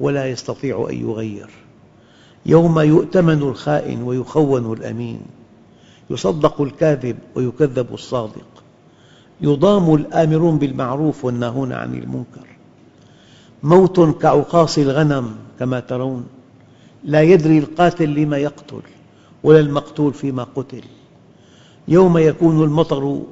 ولا 0.00 0.26
يستطيع 0.26 0.86
أن 0.90 0.96
يغير. 0.96 1.50
يوم 2.46 2.78
يؤتمن 2.78 3.42
الخائن 3.42 4.02
ويخون 4.02 4.72
الأمين 4.72 5.20
يصدق 6.10 6.60
الكاذب 6.60 7.16
ويكذب 7.34 7.94
الصادق 7.94 8.64
يضام 9.40 9.94
الآمرون 9.94 10.58
بالمعروف 10.58 11.24
والناهون 11.24 11.72
عن 11.72 11.94
المنكر. 11.94 12.57
موت 13.62 14.00
كعقاص 14.00 14.78
الغنم 14.78 15.36
كما 15.58 15.80
ترون. 15.80 16.26
لا 17.04 17.22
يدري 17.22 17.58
القاتل 17.58 18.14
لما 18.14 18.38
يقتل 18.38 18.82
ولا 19.42 19.60
المقتول 19.60 20.14
فيما 20.14 20.44
قتل. 20.44 20.82
يوم 21.88 22.18
يكون 22.18 22.64
المطر 22.64 23.22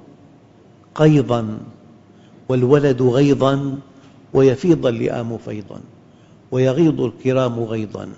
قيضا 0.94 1.58
والولد 2.48 3.02
غيضا 3.02 3.78
ويفيض 4.34 4.86
اللئام 4.86 5.38
فيضا 5.38 5.80
ويغيض 6.50 7.00
الكرام 7.00 7.60
غيضا. 7.60 8.08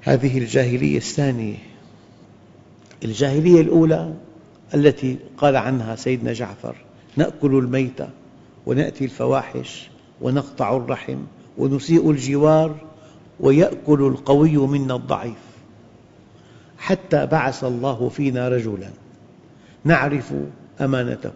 هذه 0.00 0.38
الجاهلية 0.38 0.96
الثانية. 0.96 1.56
الجاهلية 3.04 3.60
الأولى 3.60 4.14
التي 4.74 5.16
قال 5.36 5.56
عنها 5.56 5.96
سيدنا 5.96 6.32
جعفر 6.32 6.76
نأكل 7.16 7.58
الميت 7.58 8.00
ونأتي 8.66 9.04
الفواحش 9.04 9.90
ونقطع 10.20 10.76
الرحم 10.76 11.18
ونسيء 11.58 12.10
الجوار 12.10 12.76
ويأكل 13.40 14.02
القوي 14.02 14.56
منا 14.56 14.94
الضعيف. 14.94 15.42
حتى 16.78 17.26
بعث 17.26 17.64
الله 17.64 18.08
فينا 18.08 18.48
رجلا 18.48 18.90
نعرف 19.84 20.32
أمانته 20.80 21.32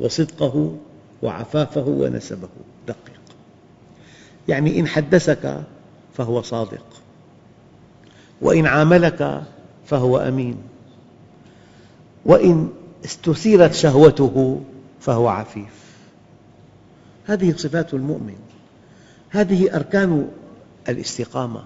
وصدقه 0.00 0.76
وعفافه 1.22 1.88
ونسبه. 1.88 2.48
دقق 2.88 3.10
يعني 4.48 4.80
إن 4.80 4.86
حدثك 4.86 5.62
فهو 6.16 6.42
صادق 6.42 6.84
وإن 8.40 8.66
عاملك 8.66 9.42
فهو 9.86 10.18
أمين 10.18 10.56
وإن 12.24 12.68
استثيرت 13.04 13.74
شهوته 13.74 14.60
فهو 15.00 15.28
عفيف. 15.28 15.80
هذه 17.26 17.54
صفات 17.56 17.94
المؤمن. 17.94 18.38
هذه 19.30 19.76
أركان 19.76 20.28
الاستقامة. 20.88 21.64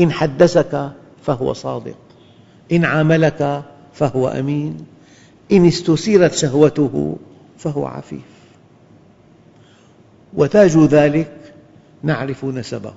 إن 0.00 0.12
حدثك 0.12 0.90
فهو 1.26 1.52
صادق. 1.52 1.96
إن 2.72 2.84
عاملك 2.84 3.62
فهو 3.94 4.28
أمين. 4.28 4.86
إن 5.52 5.66
استثيرت 5.66 6.34
شهوته 6.34 7.16
فهو 7.58 7.86
عفيف. 7.86 8.20
وتاج 10.34 10.78
ذلك 10.78 11.54
نعرف 12.02 12.44
نسبه. 12.44 12.94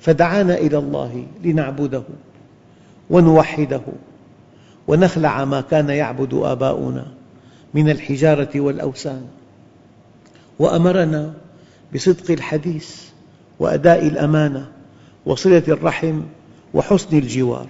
فدعانا 0.00 0.54
إلى 0.54 0.78
الله 0.78 1.26
لنعبده 1.44 2.02
ونوحده 3.10 3.82
ونخلع 4.88 5.44
ما 5.44 5.60
كان 5.60 5.88
يعبد 5.88 6.34
آباؤنا. 6.34 7.15
من 7.76 7.90
الحجارة 7.90 8.60
والأوثان. 8.60 9.26
وأمرنا 10.58 11.34
بصدق 11.94 12.30
الحديث 12.30 13.02
وأداء 13.58 14.06
الأمانة 14.06 14.72
وصلة 15.26 15.62
الرحم 15.68 16.22
وحسن 16.74 17.18
الجوار 17.18 17.68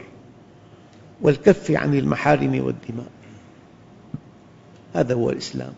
والكف 1.22 1.70
عن 1.70 1.94
المحارم 1.94 2.64
والدماء. 2.64 3.10
هذا 4.94 5.14
هو 5.14 5.30
الإسلام. 5.30 5.72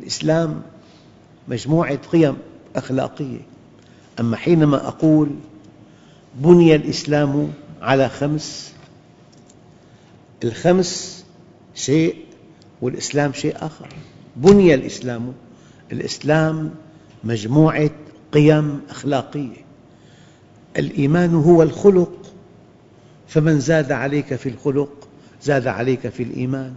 الإسلام 0.00 0.62
مجموعة 1.48 1.98
قيم 2.12 2.36
أخلاقية. 2.76 3.40
أما 4.20 4.36
حينما 4.36 4.88
أقول 4.88 5.28
بني 6.34 6.74
الإسلام 6.74 7.52
على 7.82 8.08
خمس 8.08 8.72
الخمس 10.44 11.24
شيء 11.74 12.16
والإسلام 12.82 13.32
شيء 13.32 13.56
آخر. 13.56 13.88
بني 14.36 14.74
الإسلام 14.74 15.32
الإسلام 15.92 16.70
مجموعة 17.24 17.90
قيم 18.32 18.80
أخلاقية. 18.90 19.64
الإيمان 20.76 21.34
هو 21.34 21.62
الخلق 21.62 22.12
فمن 23.28 23.60
زاد 23.60 23.92
عليك 23.92 24.34
في 24.34 24.48
الخلق 24.48 25.08
زاد 25.42 25.66
عليك 25.66 26.08
في 26.08 26.22
الإيمان. 26.22 26.74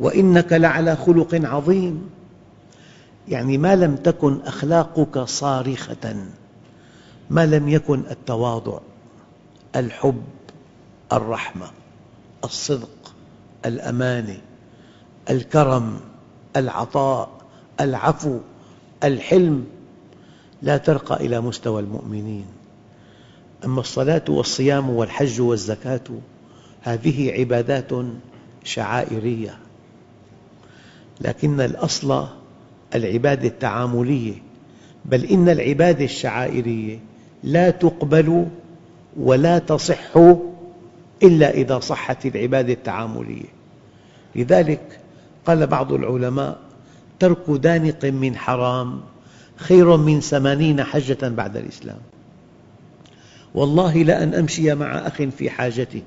وإنك 0.00 0.52
لعلى 0.52 0.96
خلق 0.96 1.34
عظيم. 1.34 2.10
يعني 3.28 3.58
ما 3.58 3.76
لم 3.76 3.96
تكن 3.96 4.40
أخلاقك 4.40 5.18
صارخة 5.18 6.16
ما 7.30 7.46
لم 7.46 7.68
يكن 7.68 8.02
التواضع 8.10 8.78
الحب 9.76 10.22
الرحمة 11.12 11.70
الصدق 12.44 13.14
الأمانة. 13.66 14.38
الكرم 15.30 16.00
العطاء 16.56 17.28
العفو 17.80 18.38
الحلم 19.04 19.64
لا 20.62 20.76
ترقى 20.76 21.26
إلى 21.26 21.40
مستوى 21.40 21.82
المؤمنين. 21.82 22.44
أما 23.64 23.80
الصلاة 23.80 24.24
والصيام 24.28 24.90
والحج 24.90 25.40
والزكاة 25.40 26.00
هذه 26.82 27.32
عبادات 27.32 27.90
شعائرية. 28.64 29.58
لكن 31.20 31.60
الأصل 31.60 32.26
العبادة 32.94 33.48
التعاملية 33.48 34.34
بل 35.04 35.24
إن 35.24 35.48
العبادة 35.48 36.04
الشعائرية 36.04 36.98
لا 37.42 37.70
تقبل 37.70 38.46
ولا 39.16 39.58
تصح 39.58 40.16
إلا 41.22 41.50
إذا 41.50 41.78
صحت 41.78 42.26
العبادة 42.26 42.72
التعاملية. 42.72 43.54
لذلك 44.36 45.00
قال 45.46 45.66
بعض 45.66 45.92
العلماء 45.92 46.58
ترك 47.18 47.50
دانق 47.50 48.04
من 48.04 48.36
حرام 48.36 49.00
خير 49.56 49.96
من 49.96 50.20
ثمانين 50.20 50.82
حجة 50.82 51.28
بعد 51.28 51.56
الإسلام. 51.56 51.98
والله 53.54 54.02
لأن 54.02 54.34
أمشي 54.34 54.74
مع 54.74 55.06
أخ 55.06 55.22
في 55.22 55.50
حاجته. 55.50 56.02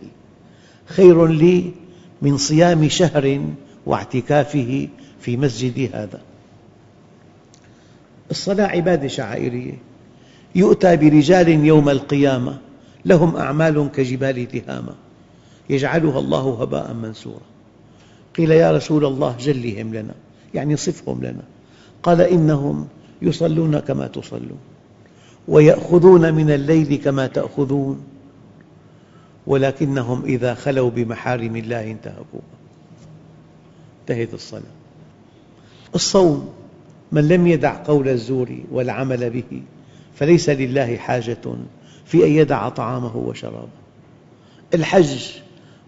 خير 0.86 1.28
لي 1.28 1.72
من 2.22 2.38
صيام 2.38 2.90
شهر 2.90 3.42
واعتكافه 3.86 4.88
في 5.22 5.38
مسجدي 5.38 5.90
هذا. 5.90 6.22
الصلاة 8.32 8.68
عبادة 8.68 9.08
شعائرية 9.08 9.78
يؤتى 10.56 10.98
برجال 10.98 11.50
يوم 11.50 11.90
القيامة 11.90 12.58
لهم 13.06 13.36
أعمال 13.36 13.90
كجبال 13.92 14.48
تهامة 14.48 14.96
يجعلها 15.70 16.20
الله 16.20 16.62
هباء 16.62 16.94
منثورا. 16.94 17.57
قيل 18.38 18.52
يا 18.52 18.72
رسول 18.72 19.06
الله 19.06 19.36
جلهم 19.40 19.94
لنا 19.94 20.16
يعني 20.54 20.78
صفهم 20.78 21.24
لنا. 21.24 21.44
قال 22.04 22.22
إنهم 22.22 22.88
يصلون 23.22 23.80
كما 23.80 24.08
تصلون 24.08 24.60
ويأخذون 25.48 26.34
من 26.34 26.52
الليل 26.52 26.96
كما 26.96 27.28
تأخذون 27.28 28.04
ولكنهم 29.48 30.26
إذا 30.26 30.54
خلوا 30.54 30.90
بمحارم 30.90 31.56
الله 31.56 31.92
انتهكوها. 31.92 32.58
انتهت 34.02 34.34
الصلاة. 34.34 34.62
الصوم 35.96 36.50
من 37.12 37.28
لم 37.28 37.48
يدع 37.48 37.84
قول 37.84 38.08
الزور 38.08 38.58
والعمل 38.72 39.30
به 39.30 39.62
فليس 40.16 40.50
لله 40.50 40.98
حاجة 40.98 41.38
في 42.06 42.26
أن 42.26 42.32
يدع 42.32 42.70
طعامه 42.70 43.18
وشرابه. 43.18 43.68
الحج 44.74 45.32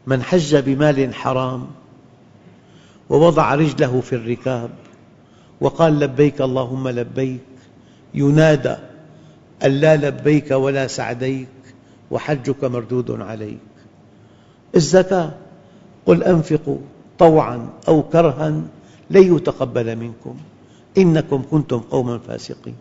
من 0.08 0.24
حج 0.24 0.56
بمال 0.56 1.14
حرام 1.14 1.68
ووضع 3.10 3.56
رجله 3.56 4.02
في 4.02 4.16
الركاب 4.16 4.70
وقال 5.62 6.00
لبيك 6.00 6.42
اللهم 6.42 6.88
لبيك 6.88 7.42
ينادى 8.14 8.76
أن 9.64 9.72
لا 9.72 9.96
لبيك 9.96 10.52
ولا 10.52 10.88
سعديك 10.88 11.48
وحجك 12.12 12.64
مردود 12.64 13.22
عليك. 13.22 13.58
الزكاة 14.76 15.32
قل 16.06 16.24
أنفقوا 16.24 16.78
طوعا 17.20 17.70
أو 17.88 18.04
كرها 18.04 18.50
لن 19.10 19.36
يتقبل 19.36 19.96
منكم 19.96 20.38
إنكم 20.98 21.44
كنتم 21.52 21.80
قوما 21.80 22.18
فاسقين. 22.18 22.76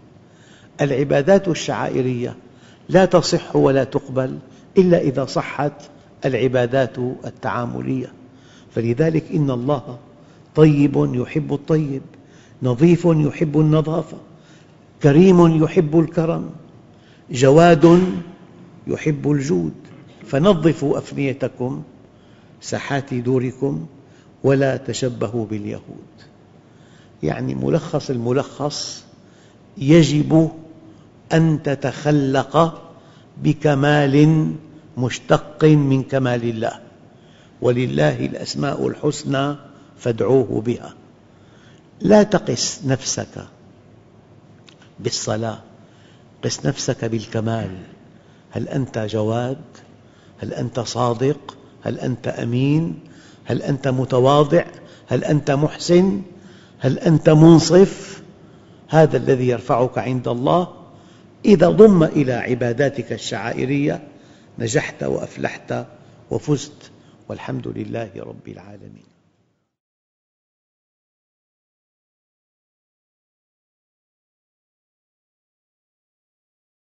العبادات 0.80 1.48
الشعائرية 1.48 2.36
لا 2.88 3.04
تصح 3.04 3.56
ولا 3.56 3.84
تقبل 3.84 4.38
إلا 4.78 4.98
إذا 4.98 5.24
صحت 5.24 5.72
العبادات 6.24 6.98
التعاملية. 7.24 8.12
فلذلك 8.74 9.24
إن 9.34 9.50
الله 9.50 9.98
طيب 10.54 11.14
يحب 11.14 11.52
الطيب 11.52 12.02
نظيف 12.62 13.04
يحب 13.04 13.60
النظافة 13.60 14.16
كريم 15.02 15.64
يحب 15.64 15.98
الكرم 16.00 16.50
جواد 17.30 18.00
يحب 18.86 19.30
الجود. 19.30 19.72
فنظفوا 20.26 20.98
أفنيتكم 20.98 21.82
ساحات 22.60 23.14
دوركم 23.14 23.86
ولا 24.44 24.76
تشبهوا 24.76 25.46
باليهود. 25.46 26.14
يعني 27.22 27.54
ملخص 27.54 28.10
الملخص 28.10 29.04
يجب 29.78 30.50
أن 31.32 31.62
تتخلق 31.62 32.82
بكمال 33.42 34.46
مشتق 34.98 35.64
من 35.64 36.02
كمال 36.02 36.44
الله. 36.44 36.72
ولله 37.62 38.26
الأسماء 38.26 38.88
الحسنى 38.88 39.56
فادعوه 39.98 40.60
بها 40.60 40.94
لا 42.00 42.22
تقس 42.22 42.84
نفسك 42.84 43.46
بالصلاة 45.00 45.58
قس 46.44 46.66
نفسك 46.66 47.04
بالكمال 47.04 47.70
هل 48.50 48.68
أنت 48.68 48.98
جواد؟ 48.98 49.58
هل 50.38 50.54
أنت 50.54 50.80
صادق؟ 50.80 51.56
هل 51.82 51.98
أنت 51.98 52.28
أمين؟ 52.28 52.98
هل 53.44 53.62
أنت 53.62 53.88
متواضع؟ 53.88 54.64
هل 55.06 55.24
أنت 55.24 55.50
محسن؟ 55.50 56.22
هل 56.78 56.98
أنت 56.98 57.30
منصف؟ 57.30 58.22
هذا 58.88 59.16
الذي 59.16 59.48
يرفعك 59.48 59.98
عند 59.98 60.28
الله 60.28 60.68
إذا 61.44 61.68
ضم 61.68 62.04
إلى 62.04 62.32
عباداتك 62.32 63.12
الشعائرية 63.12 64.08
نجحت 64.58 65.02
وأفلحت 65.02 65.86
وفزت 66.30 66.90
والحمد 67.28 67.68
لله 67.68 68.10
رب 68.16 68.48
العالمين 68.48 69.07